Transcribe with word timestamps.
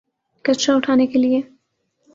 کچرا 0.45 0.75
اٹھانے 0.75 1.07
کے 1.07 1.19
لیے۔ 1.19 1.41